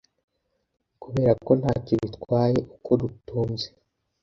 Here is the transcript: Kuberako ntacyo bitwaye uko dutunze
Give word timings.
Kuberako 1.01 1.51
ntacyo 1.59 1.95
bitwaye 2.03 2.57
uko 2.75 2.91
dutunze 3.01 3.67